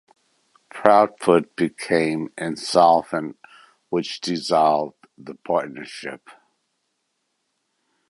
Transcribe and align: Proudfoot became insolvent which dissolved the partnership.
Proudfoot 0.71 1.55
became 1.55 2.33
insolvent 2.35 3.37
which 3.89 4.19
dissolved 4.19 4.95
the 5.15 5.35
partnership. 5.35 6.27